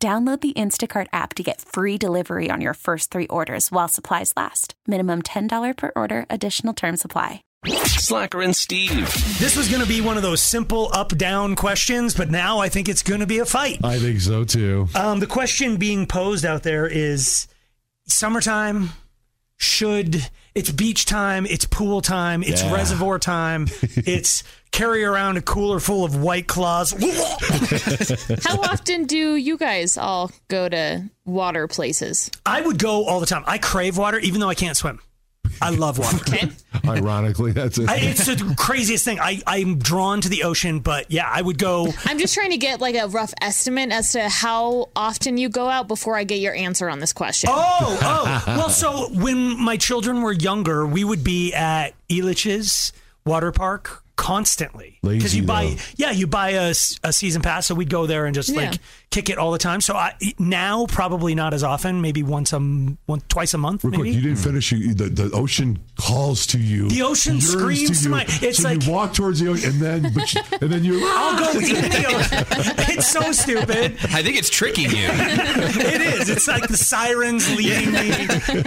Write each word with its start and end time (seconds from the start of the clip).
Download 0.00 0.40
the 0.40 0.52
Instacart 0.52 1.08
app 1.12 1.34
to 1.34 1.42
get 1.42 1.60
free 1.60 1.98
delivery 1.98 2.50
on 2.52 2.60
your 2.60 2.74
first 2.74 3.10
three 3.10 3.26
orders 3.26 3.72
while 3.72 3.88
supplies 3.88 4.32
last. 4.36 4.74
Minimum 4.86 5.22
$10 5.22 5.76
per 5.76 5.90
order, 5.96 6.24
additional 6.30 6.72
term 6.72 6.96
supply. 6.96 7.42
Slacker 7.66 8.40
and 8.40 8.54
Steve. 8.54 9.12
This 9.40 9.56
was 9.56 9.68
going 9.68 9.82
to 9.82 9.88
be 9.88 10.00
one 10.00 10.16
of 10.16 10.22
those 10.22 10.40
simple 10.40 10.88
up 10.92 11.08
down 11.18 11.56
questions, 11.56 12.14
but 12.14 12.30
now 12.30 12.60
I 12.60 12.68
think 12.68 12.88
it's 12.88 13.02
going 13.02 13.18
to 13.18 13.26
be 13.26 13.40
a 13.40 13.44
fight. 13.44 13.84
I 13.84 13.98
think 13.98 14.20
so 14.20 14.44
too. 14.44 14.86
Um, 14.94 15.18
the 15.18 15.26
question 15.26 15.78
being 15.78 16.06
posed 16.06 16.44
out 16.44 16.62
there 16.62 16.86
is 16.86 17.48
summertime, 18.06 18.90
should 19.58 20.28
it's 20.54 20.70
beach 20.72 21.04
time, 21.04 21.46
it's 21.46 21.66
pool 21.66 22.00
time, 22.00 22.42
it's 22.42 22.62
Yeah. 22.62 22.74
reservoir 22.74 23.18
time, 23.20 23.68
it's 23.82 24.42
carry 24.72 25.04
around 25.04 25.36
a 25.36 25.42
cooler 25.42 25.78
full 25.78 26.04
of 26.04 26.16
white 26.16 26.46
claws. 26.48 26.90
How 28.44 28.60
often 28.62 29.04
do 29.04 29.36
you 29.36 29.56
guys 29.56 29.96
all 29.96 30.30
go 30.48 30.68
to 30.68 31.04
water 31.24 31.68
places? 31.68 32.30
I 32.44 32.60
would 32.60 32.78
go 32.78 33.04
all 33.06 33.20
the 33.20 33.26
time. 33.26 33.44
I 33.46 33.58
crave 33.58 33.96
water, 33.96 34.18
even 34.18 34.40
though 34.40 34.48
I 34.48 34.54
can't 34.54 34.76
swim. 34.76 35.00
I 35.62 35.70
love 35.70 35.98
water. 35.98 36.18
Okay. 36.28 36.48
Ironically, 36.86 37.52
that's 37.52 37.78
it. 37.78 37.88
I, 37.88 37.96
it's 37.96 38.26
the 38.26 38.54
craziest 38.56 39.04
thing. 39.04 39.18
I, 39.20 39.40
I'm 39.46 39.78
drawn 39.78 40.20
to 40.20 40.28
the 40.28 40.44
ocean, 40.44 40.80
but 40.80 41.10
yeah, 41.10 41.28
I 41.30 41.40
would 41.42 41.58
go. 41.58 41.88
I'm 42.04 42.18
just 42.18 42.34
trying 42.34 42.50
to 42.50 42.56
get 42.58 42.80
like 42.80 42.94
a 42.94 43.08
rough 43.08 43.32
estimate 43.40 43.90
as 43.90 44.12
to 44.12 44.28
how 44.28 44.88
often 44.94 45.38
you 45.38 45.48
go 45.48 45.68
out 45.68 45.88
before 45.88 46.16
I 46.16 46.24
get 46.24 46.38
your 46.40 46.54
answer 46.54 46.88
on 46.88 46.98
this 47.00 47.12
question. 47.12 47.50
Oh, 47.52 47.98
oh. 48.02 48.44
Well, 48.46 48.68
so 48.70 49.08
when 49.12 49.58
my 49.60 49.76
children 49.76 50.22
were 50.22 50.32
younger, 50.32 50.86
we 50.86 51.04
would 51.04 51.24
be 51.24 51.52
at 51.54 51.94
Elitch's 52.08 52.92
water 53.24 53.50
park 53.52 54.02
constantly 54.16 54.98
because 55.02 55.34
you 55.34 55.44
buy 55.44 55.66
though. 55.66 55.76
yeah 55.96 56.10
you 56.10 56.26
buy 56.26 56.50
a, 56.50 56.70
a 57.04 57.12
season 57.12 57.40
pass 57.40 57.66
so 57.68 57.74
we'd 57.74 57.88
go 57.88 58.04
there 58.04 58.26
and 58.26 58.34
just 58.34 58.48
Yeah. 58.48 58.70
like 58.70 58.80
kick 59.10 59.30
it 59.30 59.38
all 59.38 59.52
the 59.52 59.58
time 59.58 59.80
so 59.80 59.94
I 59.96 60.14
now 60.38 60.84
probably 60.86 61.34
not 61.34 61.54
as 61.54 61.62
often 61.64 62.02
maybe 62.02 62.22
once 62.22 62.52
a 62.52 62.58
once 63.06 63.24
twice 63.28 63.54
a 63.54 63.58
month 63.58 63.82
Real 63.84 63.94
quick, 64.00 64.12
you 64.12 64.20
didn't 64.20 64.36
finish. 64.36 64.70
You, 64.72 64.92
the, 64.94 65.04
the 65.08 65.30
ocean 65.34 65.78
calls 65.96 66.46
to 66.48 66.58
you. 66.58 66.88
The 66.90 67.02
ocean 67.02 67.40
screams 67.40 68.02
to 68.02 68.04
you. 68.04 68.10
my- 68.10 68.26
it's 68.28 68.58
so 68.58 68.68
like- 68.68 68.84
you 68.84 68.92
walk 68.92 69.14
towards 69.14 69.40
the 69.40 69.48
ocean, 69.48 69.70
and 69.70 69.80
then 69.80 70.12
but 70.14 70.34
you, 70.34 70.40
and 70.60 70.70
then 70.70 70.84
you. 70.84 71.00
I'll 71.04 71.38
go 71.38 71.50
in 71.58 71.64
the 71.64 72.04
ocean. 72.08 72.44
It's 72.98 73.08
so 73.10 73.32
stupid. 73.32 73.96
I 74.12 74.22
think 74.22 74.36
it's 74.36 74.50
tricking 74.50 74.90
you. 74.90 75.08
It 75.78 76.00
is. 76.00 76.28
It's 76.28 76.46
like 76.48 76.68
the 76.68 76.76
sirens 76.76 77.48
leading 77.56 77.92
me. 77.92 78.10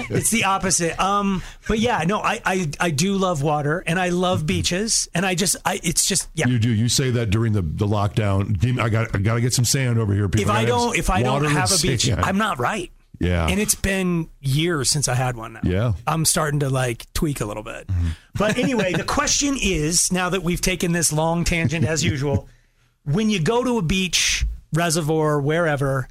It's 0.09 0.30
the 0.31 0.45
opposite. 0.45 1.00
Um, 1.00 1.44
but 1.67 1.80
yeah, 1.80 2.03
no, 2.08 2.20
I, 2.20 2.42
I 2.45 2.70
I 2.80 2.89
do 2.92 3.14
love 3.14 3.44
water 3.44 3.83
and 3.86 4.00
I 4.00 4.09
love 4.09 4.45
beaches 4.45 5.08
and 5.14 5.26
I 5.26 5.36
just 5.36 5.55
I 5.66 5.80
it's 5.83 6.05
just 6.05 6.30
yeah. 6.33 6.48
You 6.48 6.58
do. 6.59 6.70
You 6.73 6.89
say 6.89 7.11
that 7.11 7.30
during 7.30 7.53
the, 7.53 7.61
the 7.61 7.86
lockdown. 7.88 8.80
I 8.80 8.89
got 8.89 9.16
I 9.16 9.20
got 9.20 9.36
to 9.36 9.42
get 9.42 9.53
some 9.53 9.66
sand 9.66 10.00
over 10.00 10.14
here. 10.14 10.28
People. 10.32 10.52
if 10.52 10.58
I 10.58 10.66
don't 10.66 10.98
if 10.98 11.10
I 11.10 11.24
don't 11.24 11.46
have 11.46 11.72
a 11.72 11.78
beach, 11.78 12.06
sand. 12.06 12.22
I'm 12.22 12.38
not 12.38 12.60
right. 12.60 12.92
Yeah. 13.20 13.48
And 13.48 13.60
it's 13.60 13.76
been 13.76 14.30
years 14.40 14.90
since 14.90 15.08
I 15.08 15.14
had 15.14 15.38
one 15.38 15.54
now. 15.54 15.60
Yeah. 15.64 15.94
I'm 16.08 16.26
starting 16.26 16.62
to 16.62 16.70
like 16.70 17.06
tweak 17.14 17.40
a 17.40 17.46
little 17.46 17.62
bit. 17.62 17.88
Mm-hmm. 17.88 18.08
But 18.36 18.58
anyway, 18.58 18.94
the 18.94 19.04
question 19.04 19.56
is 19.62 20.11
now 20.11 20.30
that 20.30 20.42
we've 20.42 20.60
taken 20.60 20.92
this 20.92 21.14
long 21.14 21.44
tangent 21.44 21.86
as 21.86 22.04
usual, 22.04 22.50
when 23.05 23.30
you 23.30 23.39
go 23.39 23.64
to 23.64 23.78
a 23.78 23.83
beach, 23.83 24.45
reservoir, 24.73 25.39
wherever, 25.39 26.08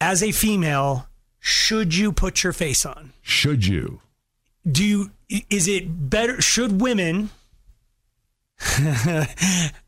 as 0.00 0.22
a 0.22 0.30
female, 0.30 1.08
should 1.40 1.96
you 1.96 2.12
put 2.12 2.44
your 2.44 2.52
face 2.52 2.86
on? 2.86 3.12
Should 3.20 3.66
you? 3.66 4.00
Do 4.70 4.84
you 4.84 5.10
is 5.50 5.66
it 5.66 6.08
better 6.08 6.40
should 6.40 6.80
women 6.80 7.30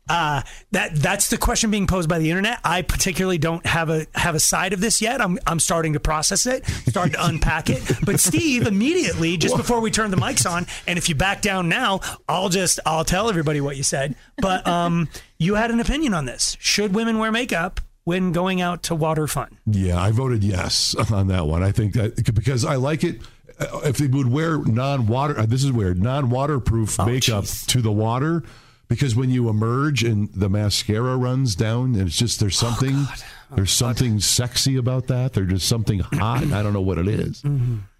uh, 0.09 0.41
that 0.71 0.91
that's 0.95 1.29
the 1.29 1.37
question 1.37 1.71
being 1.71 1.87
posed 1.87 2.09
by 2.09 2.19
the 2.19 2.29
internet. 2.29 2.59
I 2.63 2.81
particularly 2.81 3.37
don't 3.37 3.65
have 3.65 3.89
a 3.89 4.05
have 4.13 4.35
a 4.35 4.39
side 4.39 4.73
of 4.73 4.81
this 4.81 5.01
yet. 5.01 5.21
I'm 5.21 5.39
I'm 5.47 5.59
starting 5.59 5.93
to 5.93 5.99
process 5.99 6.45
it, 6.45 6.65
starting 6.87 7.13
to 7.13 7.25
unpack 7.25 7.69
it. 7.69 7.81
But 8.05 8.19
Steve 8.19 8.67
immediately, 8.67 9.37
just 9.37 9.55
before 9.55 9.79
we 9.79 9.89
turn 9.89 10.11
the 10.11 10.17
mics 10.17 10.49
on, 10.49 10.67
and 10.85 10.97
if 10.97 11.09
you 11.09 11.15
back 11.15 11.41
down 11.41 11.69
now, 11.69 12.01
I'll 12.27 12.49
just 12.49 12.79
I'll 12.85 13.05
tell 13.05 13.29
everybody 13.29 13.61
what 13.61 13.77
you 13.77 13.83
said. 13.83 14.15
But 14.37 14.67
um, 14.67 15.09
you 15.37 15.55
had 15.55 15.71
an 15.71 15.79
opinion 15.79 16.13
on 16.13 16.25
this. 16.25 16.57
Should 16.59 16.93
women 16.93 17.19
wear 17.19 17.31
makeup 17.31 17.81
when 18.03 18.31
going 18.31 18.61
out 18.61 18.83
to 18.83 18.95
water 18.95 19.27
fun? 19.27 19.57
Yeah, 19.65 20.01
I 20.01 20.11
voted 20.11 20.41
yes 20.43 20.95
on 21.11 21.27
that 21.27 21.45
one. 21.45 21.63
I 21.63 21.71
think 21.71 21.93
that 21.93 22.33
because 22.33 22.63
I 22.63 22.75
like 22.75 23.03
it. 23.03 23.21
Uh, 23.59 23.81
If 23.85 23.97
they 23.97 24.07
would 24.07 24.31
wear 24.31 24.57
non-water, 24.59 25.39
uh, 25.39 25.45
this 25.45 25.63
is 25.63 25.71
weird, 25.71 26.01
non-waterproof 26.01 26.97
makeup 26.99 27.43
jeez. 27.45 27.65
to 27.67 27.81
the 27.81 27.91
water, 27.91 28.43
because 28.87 29.15
when 29.15 29.29
you 29.29 29.49
emerge 29.49 30.03
and 30.03 30.29
the 30.33 30.49
mascara 30.49 31.17
runs 31.17 31.55
down, 31.55 31.95
and 31.95 32.07
it's 32.07 32.17
just 32.17 32.39
there's 32.39 32.57
something, 32.57 33.05
there's 33.51 33.71
something 33.71 34.19
sexy 34.19 34.77
about 34.77 35.07
that. 35.07 35.33
There's 35.33 35.49
just 35.49 35.67
something 35.67 35.99
hot. 35.99 36.43
I 36.51 36.61
don't 36.63 36.73
know 36.73 36.81
what 36.81 36.97
it 36.97 37.07
is. 37.07 37.43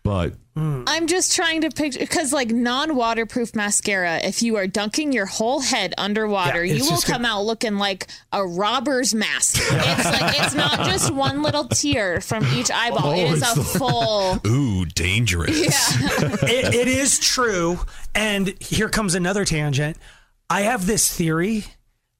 But 0.07 0.33
I'm 0.59 1.05
just 1.05 1.35
trying 1.35 1.61
to 1.61 1.69
picture 1.69 1.99
because 1.99 2.33
like 2.33 2.49
non-waterproof 2.49 3.53
mascara, 3.55 4.17
if 4.23 4.41
you 4.41 4.55
are 4.55 4.65
dunking 4.65 5.11
your 5.11 5.27
whole 5.27 5.59
head 5.59 5.93
underwater, 5.99 6.65
Yeah, 6.65 6.73
you 6.73 6.79
it's 6.79 6.85
will 6.89 6.95
just 6.97 7.05
come 7.07 7.25
out 7.25 7.43
looking 7.43 7.77
like 7.77 8.07
a 8.31 8.43
robber's 8.43 9.13
mask. 9.13 9.57
It's 9.71 10.05
like 10.05 10.39
it's 10.43 10.55
not 10.55 10.85
just 10.87 11.13
one 11.13 11.43
little 11.43 11.65
tear 11.67 12.21
from 12.21 12.43
each 12.55 12.71
eyeball. 12.71 13.11
Oh, 13.11 13.13
it 13.13 13.31
is 13.33 13.51
a 13.51 13.55
the- 13.55 13.63
full. 13.77 14.39
Ooh, 14.47 14.85
dangerous. 14.85 15.59
it, 16.43 16.73
it 16.73 16.87
is 16.87 17.19
true. 17.19 17.79
And 18.15 18.55
here 18.59 18.89
comes 18.89 19.13
another 19.13 19.45
tangent. 19.45 19.97
I 20.49 20.61
have 20.61 20.87
this 20.87 21.13
theory 21.13 21.65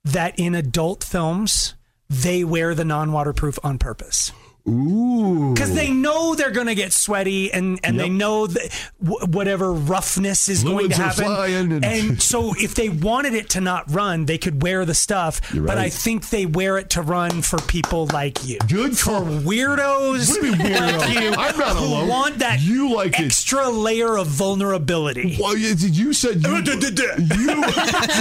that 0.03 0.37
in 0.37 0.53
adult 0.53 1.03
films, 1.03 1.73
they 2.09 2.43
wear 2.43 2.75
the 2.75 2.85
non 2.85 3.11
waterproof 3.11 3.57
on 3.63 3.79
purpose. 3.79 4.31
Ooh, 4.67 5.53
Because 5.53 5.73
they 5.73 5.89
know 5.91 6.35
they're 6.35 6.51
going 6.51 6.67
to 6.67 6.75
get 6.75 6.93
sweaty 6.93 7.51
and, 7.53 7.79
and 7.83 7.99
they 7.99 8.09
know 8.09 8.47
that 8.47 8.87
w- 9.03 9.25
whatever 9.27 9.71
roughness 9.73 10.49
is 10.49 10.63
going 10.63 10.89
to 10.89 10.95
happen. 10.95 11.23
flying 11.25 11.83
and- 11.83 12.21
so 12.27 12.53
if 12.57 12.75
they 12.75 12.89
wanted 12.89 13.33
it 13.33 13.49
to 13.51 13.61
not 13.61 13.89
run, 13.91 14.25
they 14.25 14.37
could 14.37 14.61
wear 14.61 14.85
the 14.85 14.93
stuff. 14.93 15.41
You're 15.53 15.65
But 15.65 15.77
I 15.77 15.89
think 15.89 16.29
they 16.29 16.45
wear 16.45 16.77
it 16.77 16.89
to 16.91 17.01
run 17.01 17.41
for 17.41 17.57
people 17.61 18.07
like 18.13 18.45
you. 18.45 18.57
Good 18.67 18.97
For 18.97 19.21
weirdos 19.21 20.29
What 20.29 20.41
do 20.41 20.45
you 20.47 20.51
mean 20.53 20.61
weirdo? 20.61 20.97
like 20.99 21.19
you 21.21 21.29
I'm 21.31 21.57
not 21.57 21.75
alone. 21.77 22.07
want 22.07 22.39
that 22.39 22.61
You 22.61 22.93
like 22.95 23.19
it. 23.19 23.25
extra 23.25 23.69
layer 23.69 24.17
of 24.17 24.27
vulnerability. 24.27 25.37
Well, 25.39 25.55
you, 25.57 25.73
you 25.75 26.13
said 26.13 26.43
you. 26.43 26.55
you 26.57 27.63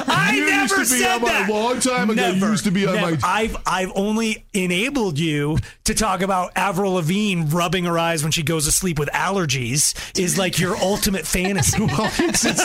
I 0.08 0.32
you 0.34 0.46
never 0.46 0.62
used 0.62 0.74
to 0.74 0.80
be 0.80 0.84
said 1.02 1.18
that. 1.20 1.48
long 1.50 1.80
time 1.80 2.10
ago. 2.10 2.20
Never, 2.32 2.50
used 2.50 2.64
to 2.64 2.70
be 2.70 2.86
on 2.86 2.94
never. 2.94 3.10
my. 3.12 3.18
I've 3.22 3.56
I've 3.66 3.92
only 3.94 4.44
enabled 4.52 5.18
you 5.18 5.58
to 5.84 5.94
talk 5.94 6.22
about 6.22 6.35
Avril 6.54 6.94
Lavigne 6.94 7.44
rubbing 7.48 7.84
her 7.84 7.98
eyes 7.98 8.22
when 8.22 8.32
she 8.32 8.42
goes 8.42 8.64
to 8.66 8.72
sleep 8.72 8.98
with 8.98 9.08
allergies 9.10 9.94
is 10.18 10.36
like 10.38 10.58
your 10.58 10.76
ultimate 10.76 11.26
fantasy. 11.26 11.76
Well, 11.96 12.10
it's, 12.18 12.44
it's, 12.44 12.62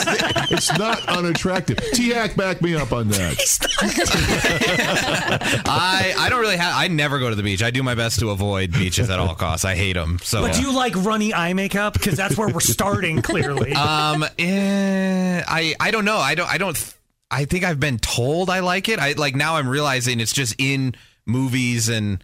it's 0.50 0.78
not 0.78 1.08
unattractive. 1.08 1.78
T 1.92 2.10
Hack, 2.10 2.34
back 2.36 2.60
me 2.60 2.74
up 2.74 2.92
on 2.92 3.08
that. 3.08 3.38
I 5.66 6.14
I 6.18 6.28
don't 6.28 6.40
really 6.40 6.56
have. 6.56 6.74
I 6.76 6.88
never 6.88 7.18
go 7.18 7.30
to 7.30 7.36
the 7.36 7.42
beach. 7.42 7.62
I 7.62 7.70
do 7.70 7.82
my 7.82 7.94
best 7.94 8.18
to 8.20 8.30
avoid 8.30 8.72
beaches 8.72 9.08
at 9.10 9.18
all 9.18 9.34
costs. 9.34 9.64
I 9.64 9.74
hate 9.74 9.94
them. 9.94 10.18
So. 10.22 10.42
But 10.42 10.54
do 10.54 10.60
you 10.62 10.72
like 10.74 10.94
runny 10.96 11.32
eye 11.32 11.52
makeup? 11.54 11.94
Because 11.94 12.16
that's 12.16 12.36
where 12.36 12.48
we're 12.48 12.60
starting. 12.60 13.22
Clearly, 13.22 13.72
Um, 13.82 14.24
eh, 14.38 15.42
I 15.46 15.74
I 15.80 15.90
don't 15.90 16.04
know. 16.04 16.18
I 16.18 16.34
don't 16.34 16.48
I 16.48 16.58
don't. 16.58 16.94
I 17.30 17.44
think 17.44 17.64
I've 17.64 17.80
been 17.80 17.98
told 17.98 18.50
I 18.50 18.60
like 18.60 18.88
it. 18.88 18.98
I 18.98 19.12
like 19.12 19.34
now. 19.34 19.56
I'm 19.56 19.68
realizing 19.68 20.20
it's 20.20 20.32
just 20.32 20.54
in 20.58 20.94
movies 21.26 21.88
and 21.88 22.22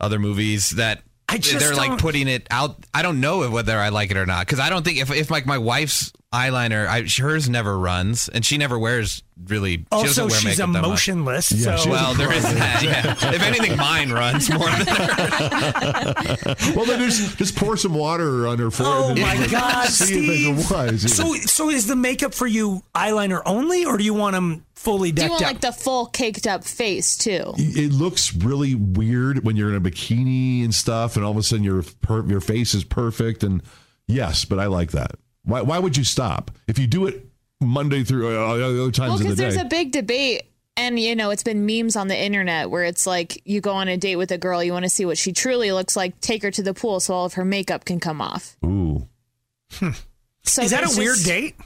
other 0.00 0.18
movies 0.18 0.70
that 0.70 1.02
I 1.28 1.38
just 1.38 1.58
they're 1.58 1.74
like 1.74 1.88
don't- 1.90 2.00
putting 2.00 2.28
it 2.28 2.46
out. 2.50 2.76
I 2.94 3.02
don't 3.02 3.20
know 3.20 3.48
whether 3.50 3.78
I 3.78 3.88
like 3.88 4.10
it 4.10 4.16
or 4.16 4.26
not 4.26 4.46
because 4.46 4.60
I 4.60 4.70
don't 4.70 4.84
think 4.84 4.98
if 4.98 5.10
if 5.10 5.30
like 5.30 5.46
my 5.46 5.58
wife's 5.58 6.12
eyeliner. 6.36 6.86
I, 6.86 7.02
hers 7.22 7.48
never 7.48 7.78
runs, 7.78 8.28
and 8.28 8.44
she 8.44 8.58
never 8.58 8.78
wears 8.78 9.22
really. 9.46 9.78
She 9.78 9.86
Also, 9.90 10.06
doesn't 10.06 10.28
wear 10.28 10.40
she's 10.40 10.58
makeup 10.58 10.72
that 10.74 10.84
emotionless. 10.84 11.52
Yeah, 11.52 11.76
so 11.76 11.82
she 11.84 11.90
Well, 11.90 12.14
there 12.14 12.32
is 12.32 12.42
that. 12.42 12.82
Yeah. 12.82 13.14
If 13.34 13.42
anything, 13.42 13.76
mine 13.76 14.10
runs 14.12 14.50
more 14.50 14.68
than 14.70 14.86
hers. 14.86 16.56
Well, 16.76 16.84
then 16.86 17.00
just 17.08 17.38
just 17.38 17.56
pour 17.56 17.76
some 17.76 17.94
water 17.94 18.46
on 18.46 18.58
her 18.58 18.70
forehead. 18.70 18.94
Oh 18.96 19.10
and 19.10 19.20
my 19.20 19.46
God, 19.50 19.88
Steve! 19.88 20.58
if. 20.70 20.98
So, 21.08 21.34
so 21.34 21.70
is 21.70 21.86
the 21.86 21.96
makeup 21.96 22.34
for 22.34 22.46
you 22.46 22.82
eyeliner 22.94 23.42
only, 23.46 23.84
or 23.84 23.96
do 23.98 24.04
you 24.04 24.14
want 24.14 24.34
them 24.34 24.64
fully 24.74 25.12
Do 25.12 25.22
you 25.22 25.28
decked 25.28 25.30
want 25.32 25.42
out? 25.42 25.52
like 25.54 25.60
the 25.60 25.72
full 25.72 26.06
caked 26.06 26.46
up 26.46 26.64
face 26.64 27.16
too? 27.16 27.54
it 27.56 27.92
looks 27.92 28.34
really 28.34 28.74
weird 28.74 29.44
when 29.44 29.56
you're 29.56 29.70
in 29.70 29.76
a 29.76 29.80
bikini 29.80 30.64
and 30.64 30.74
stuff, 30.74 31.16
and 31.16 31.24
all 31.24 31.30
of 31.32 31.36
a 31.38 31.42
sudden 31.42 31.64
your 31.64 31.82
per- 32.02 32.26
your 32.26 32.40
face 32.40 32.74
is 32.74 32.84
perfect. 32.84 33.42
And 33.42 33.62
yes, 34.06 34.44
but 34.44 34.58
I 34.58 34.66
like 34.66 34.92
that. 34.92 35.12
Why 35.46 35.62
why 35.62 35.78
would 35.78 35.96
you 35.96 36.04
stop 36.04 36.50
if 36.68 36.78
you 36.78 36.86
do 36.86 37.06
it 37.06 37.24
Monday 37.62 38.04
through 38.04 38.36
uh, 38.36 38.54
other 38.56 38.90
times 38.90 38.98
Well, 38.98 39.12
of 39.14 39.18
the 39.20 39.24
day. 39.24 39.28
because 39.30 39.36
day? 39.38 39.42
there's 39.44 39.56
a 39.56 39.64
big 39.64 39.92
debate, 39.92 40.42
and 40.76 40.98
you 41.00 41.16
know, 41.16 41.30
it's 41.30 41.42
been 41.42 41.64
memes 41.64 41.96
on 41.96 42.08
the 42.08 42.16
internet 42.16 42.68
where 42.70 42.84
it's 42.84 43.06
like 43.06 43.40
you 43.46 43.60
go 43.62 43.72
on 43.72 43.88
a 43.88 43.96
date 43.96 44.16
with 44.16 44.30
a 44.30 44.38
girl, 44.38 44.62
you 44.62 44.72
want 44.72 44.84
to 44.84 44.88
see 44.90 45.04
what 45.06 45.16
she 45.16 45.32
truly 45.32 45.72
looks 45.72 45.96
like, 45.96 46.20
take 46.20 46.42
her 46.42 46.50
to 46.50 46.62
the 46.62 46.74
pool 46.74 47.00
so 47.00 47.14
all 47.14 47.24
of 47.24 47.34
her 47.34 47.44
makeup 47.44 47.84
can 47.86 47.98
come 48.00 48.20
off. 48.20 48.56
Ooh, 48.66 49.08
So 49.70 50.62
is 50.62 50.70
that 50.70 50.80
there's 50.80 50.96
a 50.96 51.00
weird 51.00 51.18
date? 51.24 51.56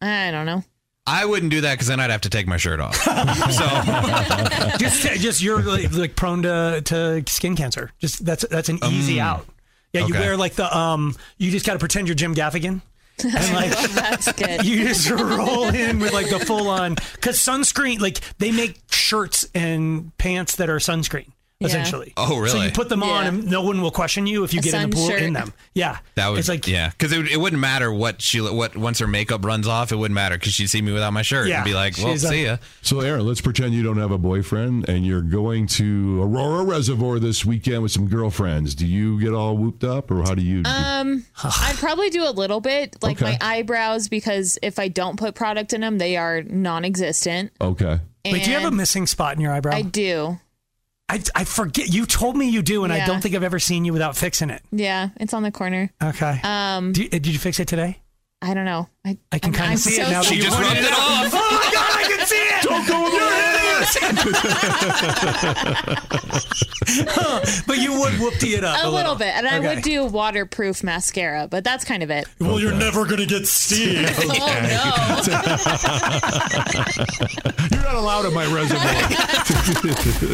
I 0.00 0.30
don't 0.30 0.46
know. 0.46 0.64
I 1.06 1.24
wouldn't 1.26 1.50
do 1.50 1.62
that 1.62 1.72
because 1.74 1.88
then 1.88 1.98
I'd 1.98 2.10
have 2.10 2.20
to 2.20 2.30
take 2.30 2.46
my 2.46 2.56
shirt 2.56 2.78
off. 2.78 2.94
so 3.02 3.08
just, 4.78 5.02
just 5.20 5.42
you're 5.42 5.62
like, 5.62 5.92
like 5.92 6.14
prone 6.14 6.42
to, 6.42 6.82
to 6.84 7.22
skin 7.26 7.56
cancer. 7.56 7.90
Just 7.98 8.24
that's 8.24 8.44
that's 8.48 8.68
an 8.68 8.78
easy 8.84 9.20
out. 9.20 9.46
Yeah, 9.92 10.06
you 10.06 10.14
wear 10.14 10.36
like 10.36 10.54
the 10.54 10.74
um. 10.76 11.16
You 11.38 11.50
just 11.50 11.66
got 11.66 11.72
to 11.72 11.78
pretend 11.80 12.06
you're 12.06 12.14
Jim 12.14 12.32
Gaffigan, 12.34 12.80
and 13.24 13.34
like 13.54 13.70
That's 13.90 14.32
good. 14.32 14.64
you 14.64 14.84
just 14.88 15.10
roll 15.10 15.68
in 15.68 15.98
with 15.98 16.12
like 16.12 16.30
the 16.30 16.40
full 16.40 16.68
on 16.68 16.96
because 17.14 17.38
sunscreen. 17.38 18.00
Like 18.00 18.20
they 18.38 18.50
make 18.52 18.80
shirts 18.90 19.48
and 19.54 20.16
pants 20.18 20.56
that 20.56 20.70
are 20.70 20.78
sunscreen. 20.78 21.30
Yeah. 21.60 21.66
Essentially. 21.66 22.14
Oh, 22.16 22.38
really? 22.38 22.48
So 22.48 22.62
you 22.62 22.70
put 22.70 22.88
them 22.88 23.02
on, 23.02 23.22
Yeah. 23.24 23.28
and 23.28 23.50
no 23.50 23.60
one 23.62 23.82
will 23.82 23.90
question 23.90 24.26
you 24.26 24.44
if 24.44 24.54
you 24.54 24.60
A 24.60 24.62
get 24.62 24.72
in 24.72 24.88
the 24.88 24.96
pool 24.96 25.08
shirt. 25.10 25.20
in 25.20 25.34
them. 25.34 25.52
Yeah, 25.74 25.98
that 26.14 26.28
was 26.28 26.38
it's 26.40 26.48
like 26.48 26.66
yeah, 26.66 26.88
because 26.88 27.12
it, 27.12 27.18
would- 27.18 27.28
it 27.30 27.36
wouldn't 27.38 27.60
matter 27.60 27.92
what 27.92 28.22
she 28.22 28.40
what 28.40 28.76
once 28.78 28.98
her 29.00 29.06
makeup 29.06 29.44
runs 29.44 29.68
off, 29.68 29.92
it 29.92 29.96
wouldn't 29.96 30.14
matter 30.14 30.36
because 30.38 30.54
she'd 30.54 30.68
see 30.68 30.80
me 30.80 30.90
without 30.90 31.12
my 31.12 31.20
shirt 31.20 31.48
Yeah, 31.48 31.56
and 31.56 31.64
be 31.66 31.74
like, 31.74 31.98
"Well, 31.98 32.12
she's 32.12 32.24
a- 32.24 32.28
see 32.28 32.44
ya." 32.44 32.56
so 32.80 33.00
Aaron, 33.00 33.26
let's 33.26 33.42
pretend 33.42 33.74
you 33.74 33.82
don't 33.82 33.98
have 33.98 34.10
a 34.10 34.16
boyfriend 34.16 34.88
and 34.88 35.04
you're 35.04 35.20
going 35.20 35.66
to 35.66 36.22
Aurora 36.22 36.64
Reservoir 36.64 37.18
this 37.18 37.44
weekend 37.44 37.82
with 37.82 37.92
some 37.92 38.08
girlfriends. 38.08 38.74
Do 38.74 38.86
you 38.86 39.20
get 39.20 39.34
all 39.34 39.58
whooped 39.58 39.84
up, 39.84 40.10
or 40.10 40.22
how 40.22 40.34
do 40.34 40.40
you? 40.42 40.62
Um, 40.64 41.26
I'd 41.44 41.76
probably 41.76 42.08
do 42.08 42.26
a 42.26 42.32
little 42.32 42.60
bit, 42.62 42.96
like 43.02 43.20
Okay. 43.20 43.32
my 43.32 43.38
eyebrows, 43.46 44.08
because 44.08 44.58
if 44.62 44.78
I 44.78 44.88
don't 44.88 45.18
put 45.18 45.34
product 45.34 45.74
in 45.74 45.82
them, 45.82 45.98
they 45.98 46.16
are 46.16 46.42
non-existent. 46.42 47.52
okay. 47.60 48.00
Wait, 48.24 48.44
do 48.44 48.50
you 48.50 48.58
have 48.58 48.70
a 48.70 48.74
missing 48.74 49.06
spot 49.06 49.34
in 49.36 49.40
your 49.42 49.52
eyebrow? 49.52 49.74
I 49.74 49.82
do. 49.82 50.38
I, 51.10 51.20
I 51.34 51.44
forget. 51.44 51.88
You 51.92 52.06
told 52.06 52.36
me 52.36 52.48
you 52.48 52.62
do, 52.62 52.84
and 52.84 52.92
I 52.92 53.04
don't 53.04 53.20
think 53.20 53.34
I've 53.34 53.42
ever 53.42 53.58
seen 53.58 53.84
you 53.84 53.92
without 53.92 54.16
fixing 54.16 54.48
it. 54.50 54.62
Yeah, 54.70 55.08
it's 55.16 55.34
on 55.34 55.42
the 55.42 55.50
corner. 55.50 55.90
Okay. 56.02 56.40
Um, 56.44 56.92
Do 56.92 57.08
did 57.08 57.26
you 57.26 57.38
fix 57.38 57.58
it 57.58 57.66
today? 57.66 57.98
I 58.42 58.54
don't 58.54 58.64
know. 58.64 58.88
I, 59.04 59.18
I 59.32 59.38
can 59.38 59.50
I'm- 59.50 59.58
kind 59.58 59.68
I'm 59.68 59.74
of 59.74 59.80
see 59.80 59.96
so 59.96 60.02
it 60.02 60.10
now. 60.10 60.22
that 60.22 60.24
She 60.24 60.36
you 60.36 60.42
just 60.42 60.58
rubbed 60.58 60.76
it 60.78 60.92
off. 60.92 61.30
Oh 61.34 61.50
my 61.50 61.70
god, 61.72 61.90
I 61.92 62.04
can 62.08 62.26
see 62.26 62.36
it! 62.36 62.62
Don't 62.62 62.86
go 62.88 63.06
over 63.06 63.16
your 63.16 63.30
head! 63.30 63.40
But 67.66 67.78
you 67.78 67.98
would 68.00 68.12
whoopty 68.14 68.56
it 68.56 68.64
up 68.64 68.82
A 68.84 68.88
little 68.90 69.14
bit, 69.14 69.28
and 69.34 69.46
I 69.46 69.60
would 69.60 69.82
do 69.82 70.04
waterproof 70.04 70.82
mascara, 70.82 71.46
but 71.48 71.62
that's 71.64 71.84
kind 71.84 72.02
of 72.02 72.10
it. 72.10 72.26
Well, 72.40 72.58
you're 72.60 72.74
never 72.74 73.06
gonna 73.06 73.26
get 73.26 73.46
Steve. 73.46 74.00
Oh 74.22 74.26
no! 74.26 74.34
You're 77.70 77.82
not 77.82 77.94
allowed 77.94 78.26
at 78.26 78.32
my 78.32 78.44
reservoir. 78.52 78.92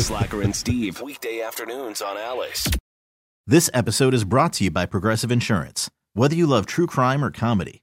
Slacker 0.01 0.41
and 0.43 0.55
Steve, 0.57 1.01
weekday 1.03 1.41
afternoons 1.43 2.01
on 2.03 2.17
Alice. 2.17 2.69
This 3.47 3.69
episode 3.75 4.15
is 4.15 4.25
brought 4.25 4.55
to 4.55 4.65
you 4.65 4.71
by 4.71 4.87
Progressive 4.87 5.31
Insurance. 5.31 5.91
Whether 6.15 6.35
you 6.35 6.47
love 6.47 6.65
true 6.67 6.87
crime 6.87 7.23
or 7.25 7.31
comedy, 7.31 7.83